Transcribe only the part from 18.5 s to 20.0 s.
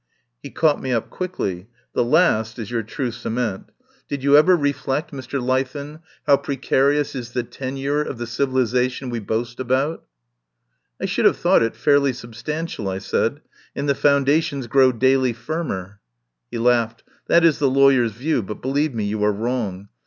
believe me you are wrong.